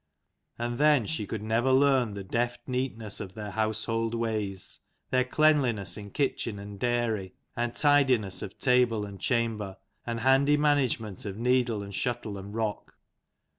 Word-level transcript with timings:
And 0.57 0.79
then 0.79 1.05
she 1.05 1.27
could 1.27 1.43
never 1.43 1.71
learn 1.71 2.15
the 2.15 2.23
deft 2.23 2.67
neatness 2.67 3.19
of 3.19 3.35
their 3.35 3.51
household 3.51 4.15
ways, 4.15 4.79
their 5.11 5.23
cleanli 5.23 5.75
ness 5.75 5.95
in 5.95 6.09
kitchen 6.09 6.57
and 6.57 6.79
diary, 6.79 7.33
and 7.55 7.75
tidiness 7.75 8.41
of 8.41 8.57
table 8.57 9.05
and 9.05 9.19
chamber, 9.19 9.77
and 10.03 10.21
handy 10.21 10.57
management 10.57 11.23
of 11.23 11.37
needle 11.37 11.83
and 11.83 11.93
shuttle 11.93 12.39
and 12.39 12.55
rock. 12.55 12.95